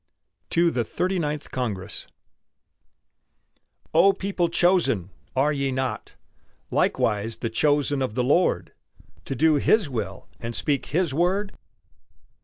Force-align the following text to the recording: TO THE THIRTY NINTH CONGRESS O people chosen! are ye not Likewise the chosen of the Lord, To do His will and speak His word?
TO 0.49 0.71
THE 0.71 0.83
THIRTY 0.83 1.19
NINTH 1.19 1.51
CONGRESS 1.51 2.07
O 3.93 4.13
people 4.13 4.49
chosen! 4.49 5.11
are 5.35 5.53
ye 5.53 5.71
not 5.71 6.15
Likewise 6.71 7.37
the 7.37 7.51
chosen 7.51 8.01
of 8.01 8.15
the 8.15 8.23
Lord, 8.23 8.73
To 9.25 9.35
do 9.35 9.57
His 9.57 9.91
will 9.91 10.27
and 10.39 10.55
speak 10.55 10.87
His 10.87 11.13
word? 11.13 11.55